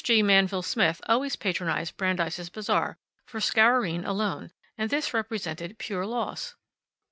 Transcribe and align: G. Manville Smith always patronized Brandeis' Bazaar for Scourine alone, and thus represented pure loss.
G. 0.03 0.23
Manville 0.23 0.63
Smith 0.63 0.99
always 1.07 1.35
patronized 1.35 1.95
Brandeis' 1.95 2.49
Bazaar 2.49 2.97
for 3.27 3.39
Scourine 3.39 4.03
alone, 4.03 4.51
and 4.75 4.89
thus 4.89 5.13
represented 5.13 5.77
pure 5.77 6.07
loss. 6.07 6.55